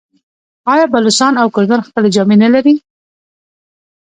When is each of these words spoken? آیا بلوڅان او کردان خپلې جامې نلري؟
آیا 0.73 0.85
بلوڅان 0.93 1.33
او 1.41 1.47
کردان 1.55 1.81
خپلې 1.87 2.09
جامې 2.15 2.37
نلري؟ 2.43 2.73